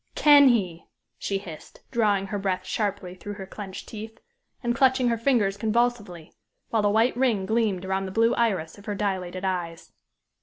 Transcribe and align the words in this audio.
"Can 0.15 0.47
he!" 0.47 0.87
she 1.19 1.37
hissed, 1.37 1.81
drawing 1.91 2.25
her 2.25 2.39
breath 2.39 2.65
sharply 2.65 3.13
through 3.13 3.33
her 3.35 3.45
clenched 3.45 3.87
teeth, 3.87 4.17
and 4.63 4.73
clutching 4.75 5.09
her 5.09 5.17
fingers 5.19 5.57
convulsively, 5.57 6.33
while 6.71 6.83
a 6.83 6.89
white 6.89 7.15
ring 7.15 7.45
gleamed 7.45 7.85
around 7.85 8.07
the 8.07 8.11
blue 8.11 8.33
iris 8.33 8.79
of 8.79 8.85
her 8.85 8.95
dilated 8.95 9.45
eyes. 9.45 9.93